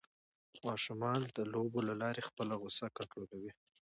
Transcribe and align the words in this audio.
ماشومان 0.67 1.21
د 1.35 1.37
لوبو 1.53 1.79
له 1.89 1.93
لارې 2.01 2.21
خپل 2.29 2.47
غوسه 2.61 2.85
کنټرولوي. 2.97 3.51